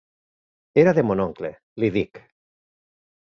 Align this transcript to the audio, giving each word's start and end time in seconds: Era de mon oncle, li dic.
Era 0.83 0.93
de 0.99 1.03
mon 1.09 1.21
oncle, 1.25 1.53
li 1.83 1.91
dic. 1.99 2.21